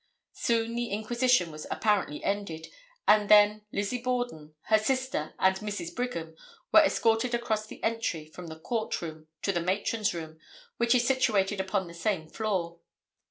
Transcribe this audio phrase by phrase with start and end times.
[0.33, 2.69] Soon the inquisition was apparently ended,
[3.07, 5.95] and then Lizzie Borden, her sister and Mrs.
[5.95, 6.35] Brigham
[6.71, 10.39] were escorted across the entry from the court room to the matron's room,
[10.77, 12.79] which is situated upon the same floor.